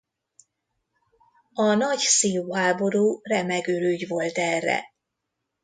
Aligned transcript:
A 1.53 1.73
nagy 1.73 1.97
sziú 1.99 2.53
háború 2.53 3.19
remek 3.23 3.67
ürügy 3.67 4.07
volt 4.07 4.37
erre. 4.37 4.83